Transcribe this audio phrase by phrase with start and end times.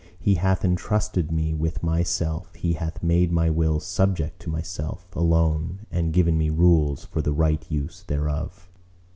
[0.19, 5.85] He hath entrusted me with myself: He hath made my will subject to myself alone
[5.91, 8.67] and given me rules for the right use thereof.